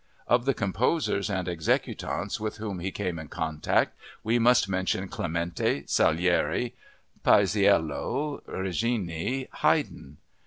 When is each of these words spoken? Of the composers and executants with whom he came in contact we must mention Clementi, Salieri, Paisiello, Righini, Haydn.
Of 0.25 0.45
the 0.45 0.55
composers 0.55 1.29
and 1.29 1.47
executants 1.47 2.39
with 2.39 2.57
whom 2.57 2.79
he 2.79 2.89
came 2.89 3.19
in 3.19 3.27
contact 3.27 3.95
we 4.23 4.39
must 4.39 4.67
mention 4.67 5.07
Clementi, 5.09 5.83
Salieri, 5.85 6.73
Paisiello, 7.23 8.41
Righini, 8.47 9.47
Haydn. 9.57 10.17